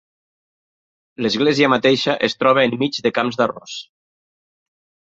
L'església 1.25 1.69
mateixa 1.75 2.17
es 2.31 2.39
troba 2.41 2.65
enmig 2.71 3.01
de 3.09 3.15
camps 3.21 3.41
d'arròs. 3.43 3.81